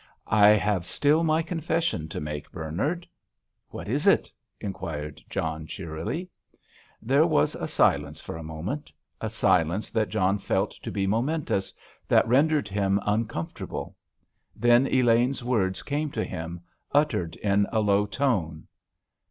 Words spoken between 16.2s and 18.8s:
him, uttered in a low tone.